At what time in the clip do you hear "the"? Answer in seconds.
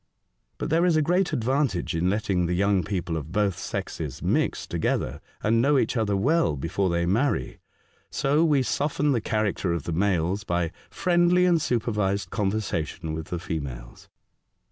2.47-2.55, 9.83-9.91, 13.27-13.37